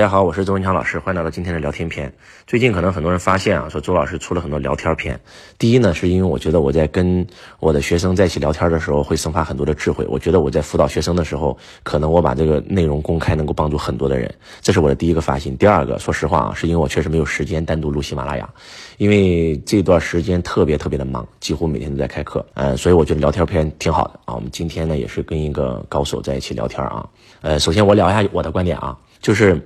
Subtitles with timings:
[0.00, 2.10] 大家好，我是周文强老师，欢迎来到今天的聊天篇。
[2.46, 5.20] 最近可能很多人发现啊，说周老师出了很多聊天儿篇。
[5.58, 7.26] 第一呢，是因为我觉得我在跟
[7.58, 10.06] 我的学生在一起聊天的时候，会生发很多的智慧。
[10.08, 14.34] 我觉得我在辅导学生的时候，可能我把这个内容公开，能够帮助很多的人。
[14.62, 15.54] 这是我的第一个发心。
[15.58, 18.48] 第二个，说实话啊，是因为我确实没有时间单独录喜马拉雅，
[18.96, 22.42] 因为这段时间特别特别的忙，几乎每天都在开课。
[22.54, 24.34] 呃，所以我觉得聊天篇挺好的啊。
[24.34, 27.06] 我们今天呢，也是跟一个高手在一起聊天啊。
[27.42, 29.60] 呃，首先我聊一下我的观点啊，就是。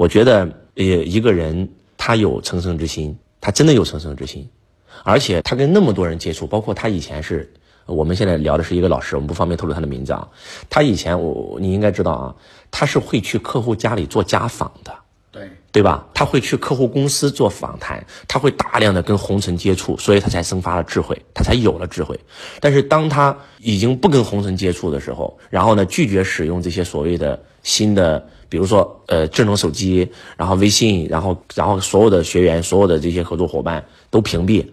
[0.00, 1.68] 我觉得，呃，一个人
[1.98, 4.48] 他有成圣之心，他真的有成圣之心，
[5.04, 7.52] 而且他跟那么多人接触，包括他以前是，
[7.84, 10.26] 我们现在聊的是一个老师，我们不方便透露他的名字啊。
[10.70, 12.34] 他以前我你应该知道啊，
[12.70, 14.94] 他是会去客户家里做家访的，
[15.30, 16.06] 对对吧？
[16.14, 22.18] 他会去客户公司做访谈，他会大量的跟红尘接触，所以他才生发了智慧，他才有了智慧。
[22.58, 28.26] 但是当他已经不跟红尘接触的时候，然后呢，拒绝使用这些所谓的新的。
[28.50, 34.66] 比如说，呃，智能手机，然后微信，然后，然后所有的学员，所有的这些合作伙伴都屏蔽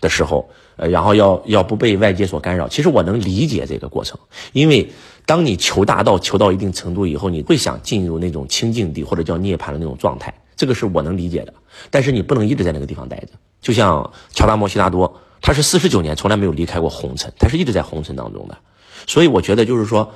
[0.00, 2.68] 的时候，呃，然后要要不被外界所干扰。
[2.68, 4.16] 其实我能理解这个过程，
[4.52, 4.88] 因为
[5.26, 11.52] 当你求大道求到一定程度以后，你会想进入那种清净地或者叫涅槃的那种状态，这个是我能理解的。
[11.90, 18.56] 但是你不能一直在那个地方待着，就像乔达摩悉达多，他是四十九年从来没有离开过红尘，他是一直在红尘当中的。
[19.08, 20.08] 所以我觉得就是说，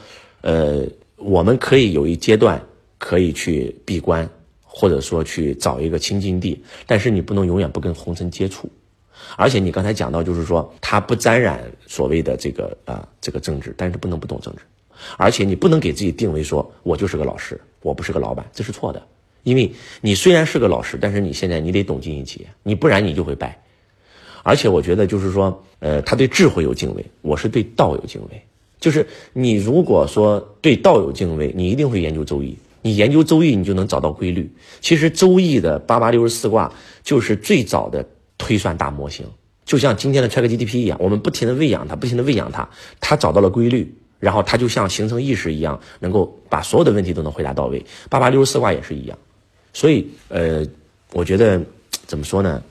[0.42, 0.84] 呃，
[1.18, 2.64] 我们可以有一阶段。
[3.00, 4.28] 可以去闭关，
[4.60, 8.68] 或者说去找一个清净地，但是你不能永远不跟红尘接触。
[9.36, 14.62] 而且你刚才讲到，就是说他不沾染所谓的这个啊这个政治，但是不能不懂政治。
[15.16, 19.00] 而且你不能给自己定为说我就是个老师，我不是个老板，这是错的。
[19.44, 23.62] 因为你虽然是个老师，但是你现在你得懂经营企业，你不然你就会败。
[24.42, 28.42] 而且我觉得就是说，呃，他对智慧有敬畏，我是对道有敬畏。
[28.80, 32.56] 就是你如果说对道有敬畏，你一定会研究周易。
[32.80, 34.50] 你研究周易，你就能找到规律。
[34.80, 38.06] 其实周易的八八六十四卦就是最早的
[38.38, 39.26] 推算大模型，
[39.64, 42.66] 就像今天的 ChatGPT 一样，我们不停的喂养它，不停的喂养它，
[43.00, 47.84] 它找到了规律，然后它就像形成意识一样，能够把所有的问题都能回答到位。
[48.08, 49.18] 八八六十四卦也是一样，
[49.72, 50.64] 所以呃，
[51.12, 51.60] 我觉得
[52.06, 52.62] 怎么说呢？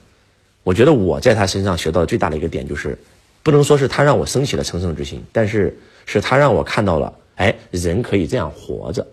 [0.64, 2.98] 我觉得我在他身上学到的最大的一个点就是，
[3.48, 5.74] 不能说是他让我升起了成圣之心，但是
[6.06, 9.08] 是他让我看到了，哎，人可以这样活着。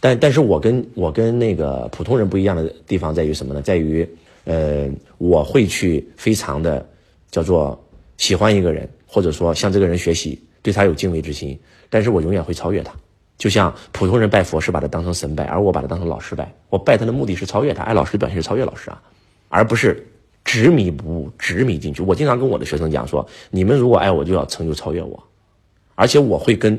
[0.00, 3.62] 但但是我跟我跟那个普通人不一样的地方在于什么呢？
[3.62, 4.04] 在于，
[4.42, 6.84] 呃，我会去非常的
[7.30, 7.80] 叫做
[8.16, 11.56] 喜欢一个人，或者说向这个人学习，对他有敬畏之心。
[11.88, 12.92] 但是我永远会超越他，
[13.38, 16.52] 就像普通人拜佛是把他当成神拜，而我把他当成老师拜。
[16.70, 19.00] 我拜他的目的是超越他，爱老师的表现是超越老师啊，
[19.48, 20.04] 而不是
[20.50, 22.02] 执迷不悟、执迷进去。
[22.02, 25.22] 我经常跟我的学生讲说，你们如果爱我，就要成就超越我，
[25.94, 26.76] 而且我会跟。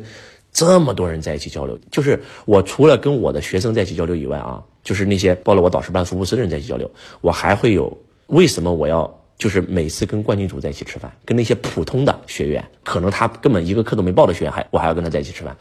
[0.54, 15.56] 这么多人在一起交流，就是我除了跟我的学生在一起交流以外啊，就是那些报了我导师班福布斯的人在一起交流，我还会有为什么我要就是每次跟冠军组在一起吃饭，跟那些普通的学员，可能他根本一个课都没报的学员，还我还要跟他在一起吃饭，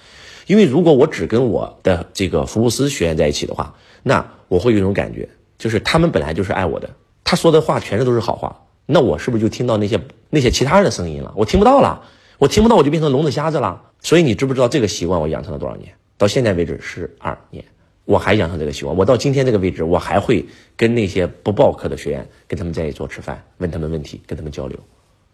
[0.49, 3.73] 因为如果我只跟我的这个福布斯学员在一起的话，
[4.03, 6.91] 那我会有一种感觉，就是他们本来就是爱我的，
[7.31, 11.33] 他说的话全是都是好话，那我是不是就听到那些那些其他人的声音了？
[11.37, 12.03] 我听不到了。
[12.39, 13.81] 我听不到，我就变成聋子瞎子了。
[14.01, 15.95] 所以你知不知道这个习惯我养成了多少年？
[16.19, 17.65] 到现在为止十二年，
[18.05, 18.97] 我还养成这个习惯。
[18.97, 20.45] 我到今天这个位置，我还会
[20.77, 24.77] 跟那些不报课的学员，跟他们在一起做吃饭，问他们问题，跟他们交流。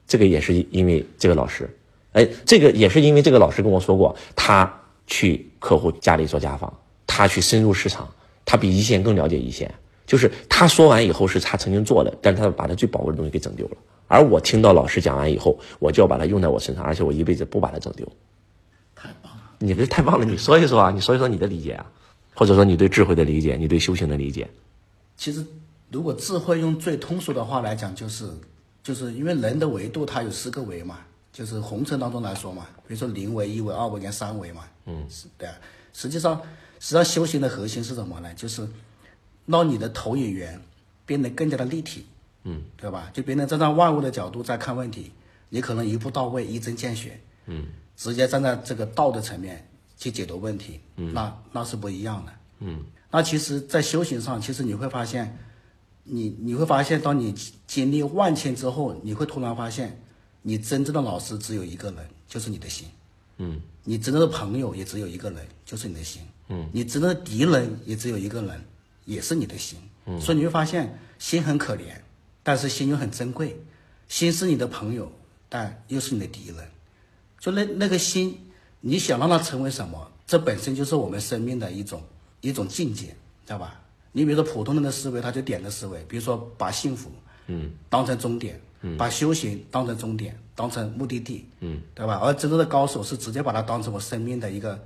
[0.06, 1.74] 这个也是因为这个老师，
[2.12, 4.70] 哎，这个也是因为这个老师跟我说过，他
[5.06, 6.70] 去客户家里做家访，
[7.06, 8.06] 他去深入市场，
[8.44, 9.72] 他比一线更了解一线。
[10.06, 13.76] 就是他说完以后是他曾经做的，但是他把他最宝贵的东西给整丢了。
[14.08, 18.06] 而我听到老师讲完以后，我就要把它用在我身上，而且我一辈子不把它整丢。
[18.94, 19.42] 太棒了！
[19.58, 20.24] 你这太棒了！
[20.24, 21.84] 你说一说啊，你说一说你的理解啊，
[22.34, 24.48] 或者说你对智慧的理解，你对修行的理解。
[25.16, 25.44] 其实，
[25.90, 28.30] 如果智慧用最通俗的话来讲，就是
[28.82, 31.00] 就是因为人的维度它有四个维嘛，
[31.32, 34.62] 就是红尘当中来说嘛，比如说零维、一维、二维跟三维嘛。
[34.86, 35.52] 嗯，是的。
[35.92, 36.40] 实际上，
[36.78, 38.32] 实际上修行的核心是什么呢？
[38.34, 38.66] 就是
[39.46, 40.60] 让你的投影源
[41.04, 42.04] 变得更加的立体。
[42.48, 43.10] 嗯，对吧？
[43.12, 45.10] 就别人站在万物的角度在看问题，
[45.48, 47.66] 你可能一步到位、一针见血，嗯，
[47.96, 52.84] 直接站在这个道的层面去解读问题，嗯，那那是不一样的，嗯。
[53.10, 55.36] 那其实，在修行上，其实你会发现，
[56.04, 57.34] 你你会发现，当你
[57.66, 60.00] 经历万千之后，你会突然发现，
[60.42, 62.86] 你真正的老师只有一个人，就是你的心，
[63.38, 63.60] 嗯。
[63.82, 66.68] 你真正的朋友也只有一个人，就是你的心，嗯。
[66.72, 68.64] 你真正的敌人也只有一个人，
[69.06, 70.20] 也是你的心，嗯。
[70.20, 71.96] 所以你会发现，心很可怜。
[72.42, 73.58] 但是心又很珍贵，
[74.06, 75.10] 心是你的朋友，
[75.48, 76.56] 但又是你的敌人。
[77.40, 78.38] 就那那个心，
[78.80, 80.12] 你想让它成为什么？
[80.26, 82.02] 这本身就是我们生命的一种
[82.40, 83.06] 一种境界，
[83.44, 83.80] 知道吧？
[84.12, 87.10] 你比如说普通人的思维，他就点的思维，比如说把幸福，
[87.48, 92.20] 嗯，当成终点，嗯，把修行当成终点，当成目的地，嗯，对吧？
[92.22, 94.82] 而真正的高手是直接把它当成我生命的一个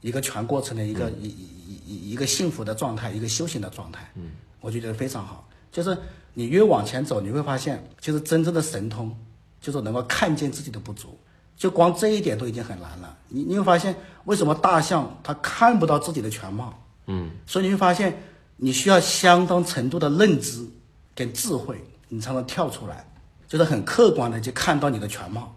[0.00, 5.48] 一个全过程的一个一一一一一个幸福的状态，一个修行的状态，嗯，我就觉得非常好。
[5.72, 5.96] 就是
[6.34, 9.14] 你越往前走，你会发现，就是真正的神通，
[9.60, 11.18] 就是能够看见自己的不足。
[11.56, 13.16] 就光这一点都已经很难了。
[13.28, 13.94] 你你会发现，
[14.26, 16.78] 为什么大象它看不到自己的全貌？
[17.06, 18.22] 嗯，所以你会发现，
[18.56, 20.66] 你需要相当程度的认知
[21.14, 23.08] 跟智慧，你才能跳出来，
[23.48, 25.55] 就是很客观的去看到你的全貌。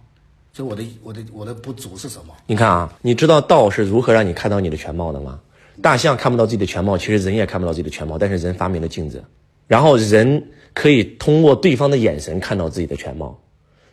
[0.54, 2.34] 就我的我的我的不足是什么？
[2.48, 5.40] 你看啊，你知道道是如何让你看到你的全貌的吗？
[5.82, 9.24] 大象看不到自己的全貌，其实人也看不到自己的全貌，但是人发明了镜子，
[9.68, 10.44] 然后人
[10.74, 13.40] 可以通过对方的眼神看到自己的全貌。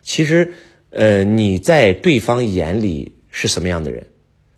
[0.03, 0.53] 其实。
[0.91, 4.07] 呃，你在对方眼里是什么样的人？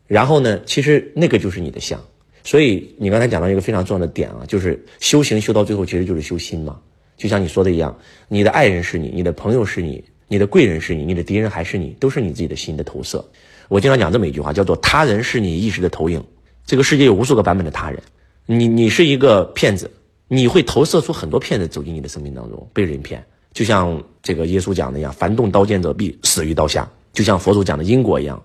[0.06, 1.98] 然后呢，其实那个就是你的相。
[2.44, 6.78] 所以你刚才讲到一个非常重要的点啊，就是修行修到最后其实就是修心嘛。
[7.16, 7.98] 就像你说的一样，
[8.28, 13.24] 你的爱人是你，你的朋友是你，你的贵人是你，你的敌人还是你，都是你自己的心的投射。
[13.68, 16.22] 我经常讲这么一句话，叫做“他人是你意识的投影”。
[16.64, 18.02] 这个世界有无数个版本的他人，
[18.46, 19.90] 你你是一个骗子，
[20.28, 23.24] 你会投射出很多骗子走进你的生命当中，被人骗。
[23.52, 26.88] 就像这个耶稣讲的一样，凡动刀剑者必死于刀下。
[27.12, 28.40] 就像佛祖讲的因果一样，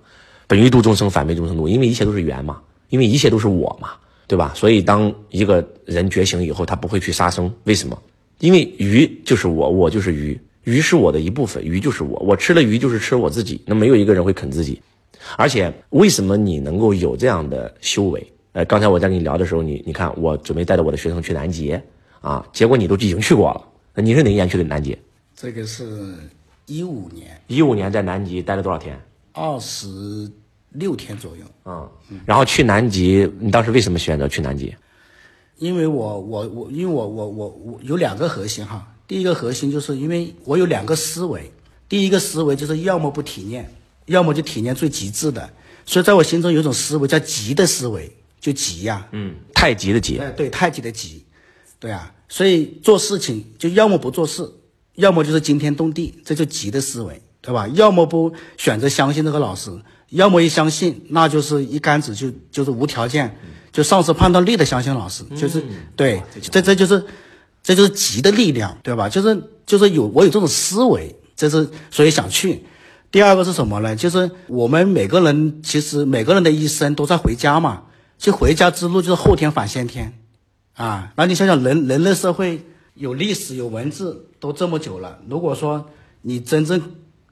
[0.48, 1.68] 本欲度众生，反被众生度。
[1.68, 3.90] 因为一切都是缘嘛，因为一切都是我嘛，
[4.26, 4.54] 对吧？
[4.56, 7.54] 所以当一个人觉醒以后，他不会去杀生。
[7.66, 8.02] 为什么？
[8.40, 12.20] 因为鱼就是我，我就是鱼，鱼是我的一部分，鱼就是我。
[12.20, 13.62] 我吃了鱼就是吃我自己。
[13.66, 14.82] 那没有一个人会啃自己。
[15.38, 18.34] 而且为什么你能够有这样的修为？
[18.52, 21.80] 呃，刚才我在跟你聊的时候，你你看，我准备带着我的学生去南极
[22.22, 24.02] 啊，结果你都已经去过了。
[24.02, 24.98] 你是哪一年去的南极？
[25.36, 26.14] 这个是
[26.66, 27.40] 一五年。
[27.48, 29.00] 一五年在南极待了多少天？
[29.32, 29.88] 二十
[30.70, 31.44] 六天左右。
[31.66, 31.90] 嗯，
[32.26, 34.76] 然后去南极，你当时为什么选择去南极？
[35.58, 38.88] 因为我我我，因为我我我我有两个核心哈。
[39.14, 41.52] 第一个核心就是因为我有两个思维，
[41.88, 43.72] 第一个思维就是要么不体验，
[44.08, 45.48] 要么就体验最极致的。
[45.86, 48.12] 所以在我心中有一种思维叫极的思维，
[48.42, 49.08] 就极呀。
[49.12, 50.18] 嗯，太极的极。
[50.18, 51.24] 哎，对，太极的极，
[51.80, 52.12] 对啊。
[52.28, 54.52] 所以做事情就要么不做事，
[54.96, 57.68] 要么就是惊天动地，这就急的思维，对吧？
[57.76, 59.70] 要么不选择相信这个老师，
[60.10, 63.38] 要么一相信，那就是一竿子就就是无条件，
[63.72, 65.64] 就丧失判断力的相信老师，就是
[65.96, 67.06] 对，这这就是
[67.64, 69.08] 这就是急的力量，对吧？
[69.08, 72.62] 就是就是有我有这种思维，这是所以想去。
[73.10, 73.96] 第二个是什么呢？
[73.96, 77.84] 就是我们每个人其实每个人的一生都在回家嘛，
[78.18, 80.14] 就回家之路就是后天返先天。
[80.74, 82.66] 啊，那你想想，人人类社会
[82.96, 85.90] 有历史有文字都这么久了，如果说
[86.24, 86.82] 你真正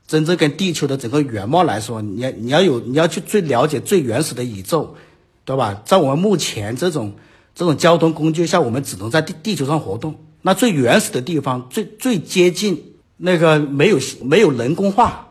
[0.05, 4.95] 真正跟地球的整个原貌来说，你要你要有你要去最了解最原始的宇宙，
[5.43, 5.81] 对吧？
[5.83, 7.15] 在我们目前这种
[7.53, 10.15] 这种交通工具下，我们只能在地地球上活动。
[10.41, 15.27] 那最原始的地方，最最接近那个没有没有人工化，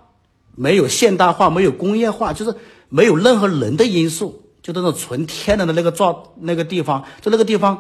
[0.55, 2.55] 没有现代化，没有工业化，就是
[2.89, 7.79] 没有任何人的因素，就那种纯天然的那个状那个地方，就那个地方。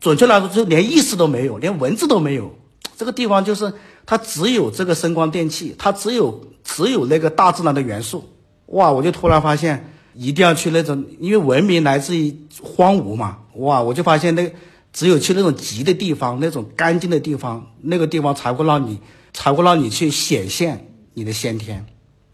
[0.00, 2.52] 准确来说，就连意识都没有，连文字都没有。
[2.96, 3.72] 这个地方就是
[4.04, 8.24] 它只有这个声光电器，它只有只有那个大自然的元素。
[8.66, 8.90] 哇！
[8.90, 13.38] 我就突然发现，一定要去那种，因为文明来自于荒芜嘛。
[13.56, 13.82] 哇！
[13.82, 14.52] 我就发现那
[14.92, 18.98] 只有去那种急的地方，那种干净的地方，那个地方才会让你
[19.32, 21.84] 才会让你去显现你的先天。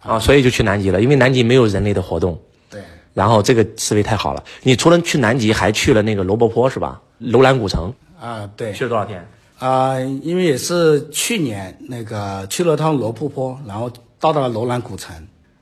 [0.01, 2.41] 啊，所以就去南极了，因为南极没有人类的活动。
[2.71, 2.81] 对。
[3.15, 7.01] 然后这个思维太好了，你除了去南极，还去了那个罗布泊，是吧？
[7.19, 9.27] 楼兰古城啊，对，去了多少天？
[9.59, 15.17] 啊，因为也是去年那个去了趟罗布泊，然后到达了楼兰古城，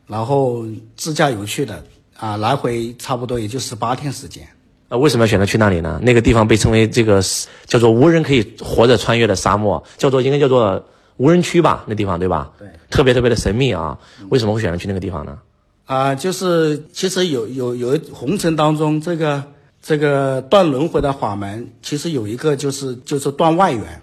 [0.06, 1.82] 然后自驾游去的
[2.18, 4.46] 啊，来回差不多也就十八天时间。
[4.88, 5.98] 呃，为什么要选择去那里呢？
[6.02, 7.20] 那个地方被称为这个
[7.64, 10.84] 叫做无人可以活着穿越的沙漠，叫做应该叫做
[11.16, 11.84] 无人区吧？
[11.86, 12.50] 那地方对吧？
[12.58, 13.98] 对，特别特别的神秘啊！
[14.28, 15.38] 为什么会选择去那个地方呢？
[15.86, 19.42] 啊，就是其实有有有红尘当中这个。
[19.82, 24.02] 这个断轮回的法门，其实有一个就是就是断外缘，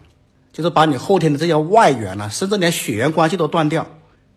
[0.53, 3.85] 就是把你后天的这些外缘呢，甚至连血缘关系都断掉，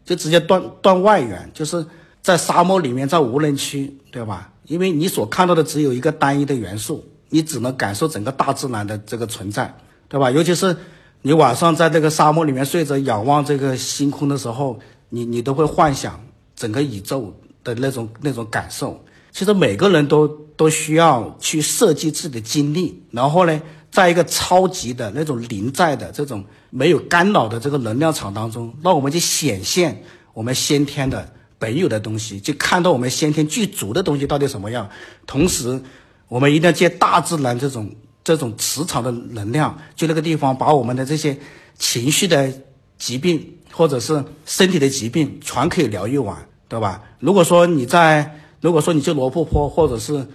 [0.04, 1.86] 就直接断断外缘，就是
[2.20, 4.50] 在沙漠里面，在无人区，对吧？
[4.66, 9.74] 因为你所看到的只有一个单一的元素，你只能感受整个大自然的这个存在，
[10.08, 10.30] 对吧？
[10.30, 10.76] 尤其是
[11.22, 16.20] 你晚上在这个沙漠里面睡着，仰望这个星空的时候，你你都会幻想
[16.54, 19.02] 整个宇宙的那种那种感受。
[19.32, 34.88] 其实每个人都都需要去设计自己的经历，然后呢，在一个超级的那种临在的这种没有干扰的这个能量场当中，让我们去显现我们先天的本有的东西，就看到我们先天具足的东西到底什么样。
[35.26, 35.80] 同时，
[36.28, 37.90] 我们一定要借大自然这种
[38.22, 41.36] 这种磁场的能量，就那个地方把我们的这些
[41.78, 42.52] 情绪的
[42.98, 46.36] 疾病或者是身体的疾病全可以疗愈完，
[46.68, 47.02] 对吧？
[47.20, 50.26] 如果说你在，如果说你去罗布泊，或者是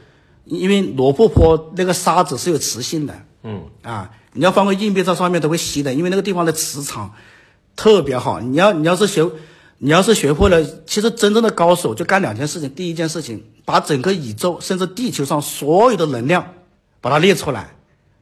[0.45, 3.13] 因为罗布泊那个沙子是有磁性的，
[3.43, 7.13] 嗯啊，你要放个硬币在上面都会吸的，因为那个地方的磁场
[7.75, 8.39] 特别好。
[8.39, 9.27] 你要你要是学，
[9.83, 12.69] 你要是学会了，其实真正的高手就干两件事情。
[12.69, 16.45] 第一件事情，把整个宇宙甚至地球上所有的能量
[17.01, 17.73] 把它列出来，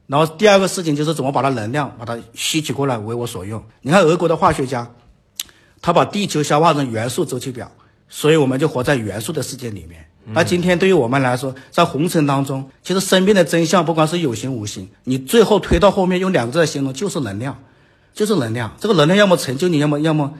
[0.06, 3.62] 然后第二个事情就是怎么把它能量把它吸取过来为我所用。
[3.82, 4.90] 你看俄国的化学家，
[5.82, 7.70] 他把地球消化成元素周期表，
[8.08, 10.02] 所以我们就活在元素的世界里面。
[10.32, 17.62] 那今天对于我们来说，在红尘当中，其实生命的真相不管是有形无形，你最后推到后面用两个字来形容，就是能量，
[18.14, 18.74] 就是能量。
[18.80, 20.32] 这个能量要么成就你，要么要么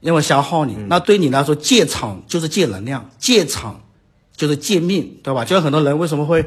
[0.00, 0.74] 要么消耗你。
[0.88, 3.80] 那对你来说，借场就是借能量，借场
[4.36, 5.44] 就是借命，对吧？
[5.44, 6.44] 就像很多人为什么会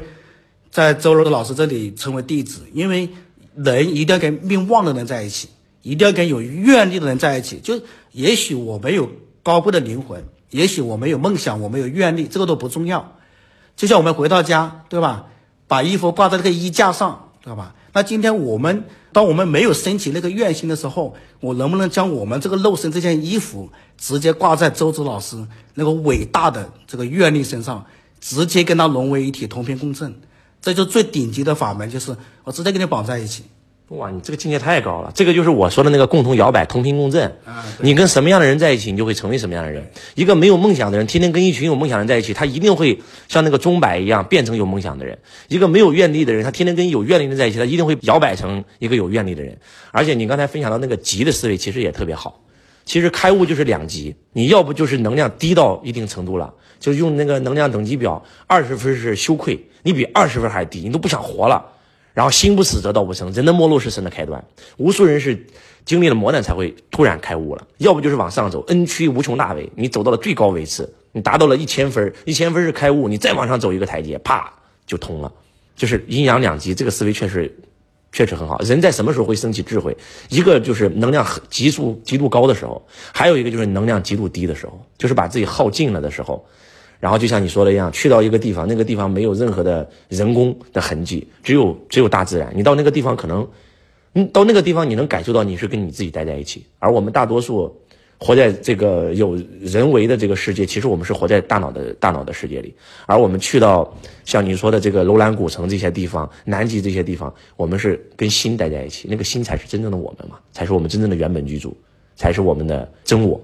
[0.70, 3.08] 在周柔的老师这里成为弟子，因为
[3.54, 5.48] 人一定要跟命旺的人在一起，
[5.82, 7.58] 一定要跟有愿力的人在一起。
[7.62, 7.80] 就
[8.12, 9.10] 也许我没有
[9.42, 10.24] 高贵的灵魂。
[10.50, 13.16] 也许我没有梦想，我没有愿力，这个都不重要。
[13.74, 15.24] 就像我们回到家，对吧？
[15.66, 17.74] 把衣服挂在这个衣架上，知道吧？
[17.94, 27.84] 那今天我们，当我们没有升起那个愿心的时候，我能不能将我们这个肉身这件衣服直接挂在周子老师那个伟大的这个愿力身上，
[28.20, 30.14] 直接跟他融为一体，同频共振？
[30.60, 33.44] 这就最顶级的法门，就是我直接跟你绑在一起。
[33.92, 35.12] 哇，你这个境界太高了！
[35.14, 37.30] 这个就是我说的那个共同摇摆、同频共振。
[37.44, 39.86] 啊，你跟什么样的人在一起，你就会成为什么样的人。
[40.14, 45.18] 一个没有梦想的人，天天跟一群有梦想的人在一起，他一定会像那个钟摆一样变成有梦想的人。
[45.48, 49.58] 一个没有愿力的人，他天天跟有愿力的人在一起，他一定会摇摆成一个有愿力的人。
[49.90, 52.40] 而且你刚才分享到那个极的思维，其实也特别好。
[52.86, 61.62] 其实开悟就是两极，你要不就是能量低到一定程度了，就用那个能量等级表，二十分是羞愧，你比二十分还低，你都不想活了。
[62.14, 64.44] 然后心不死则道不生，人的末路是神的开端。
[64.76, 65.46] 无数人是
[65.84, 74.52] 经历了磨难才会突然开悟了，要不就是往上走，恩屈无穷大位，你走到了最高位次，你达到了一千分，一千分是开悟，你再往上走一个台阶，啪
[74.86, 75.32] 就通了。
[75.74, 77.52] 就是阴阳两极，这个思维确实
[78.12, 78.58] 确实很好。
[78.58, 79.96] 人在什么时候会升起智慧？
[80.28, 86.46] 一个就是能量极速极度高的时候，还有一个就是能量极度低的时候，就是把自己耗尽了的时候。
[87.02, 92.52] 然后就像你说的一样，去到一个地方，那个地方没有任何的人工的痕迹，只有只有大自然。
[92.54, 93.44] 你到那个地方，可能，
[94.14, 96.64] 嗯，到那个地方你能感受到你是跟你自己待在一起。
[96.78, 97.76] 而我们大多数
[98.18, 102.72] 活在这个有人为的这个世界，其实我们是活在大脑的大脑的世界里。
[103.04, 103.92] 而我们去到
[104.24, 111.76] 像你说的这个楼兰古城这些地方、南极这些地方，我们是跟心待在一起，那个心才是真正的我们嘛，才是我们真正的原本居住，
[112.14, 113.40] 才是我们的真我。